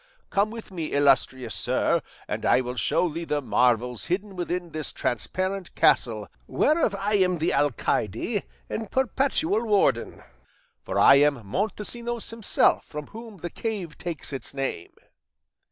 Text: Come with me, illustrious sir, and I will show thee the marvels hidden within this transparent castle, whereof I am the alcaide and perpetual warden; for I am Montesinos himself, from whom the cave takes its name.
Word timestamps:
Come 0.31 0.49
with 0.49 0.71
me, 0.71 0.93
illustrious 0.93 1.53
sir, 1.53 2.01
and 2.27 2.43
I 2.43 2.59
will 2.59 2.75
show 2.75 3.07
thee 3.07 3.23
the 3.23 3.39
marvels 3.39 4.05
hidden 4.05 4.35
within 4.35 4.71
this 4.71 4.91
transparent 4.91 5.75
castle, 5.75 6.27
whereof 6.47 6.95
I 6.95 7.17
am 7.17 7.37
the 7.37 7.53
alcaide 7.53 8.41
and 8.67 8.89
perpetual 8.89 9.63
warden; 9.63 10.23
for 10.83 10.97
I 10.97 11.17
am 11.17 11.45
Montesinos 11.45 12.31
himself, 12.31 12.83
from 12.85 13.05
whom 13.13 13.37
the 13.37 13.51
cave 13.51 13.95
takes 13.95 14.33
its 14.33 14.55
name. 14.55 14.91